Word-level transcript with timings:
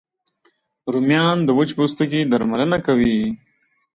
رومیان 0.93 1.37
د 1.43 1.49
وچ 1.57 1.69
پوستکي 1.77 2.21
درملنه 2.31 2.77
کوي 2.85 3.17